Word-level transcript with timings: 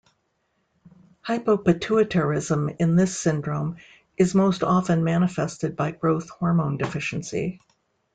Hypopituitarism 1.27 2.75
in 2.79 2.95
this 2.95 3.15
syndrome 3.15 3.75
is 4.17 4.33
most 4.33 4.63
often 4.63 5.03
manifested 5.03 5.75
by 5.75 5.91
growth 5.91 6.27
hormone 6.27 6.77
deficiency. 6.77 7.59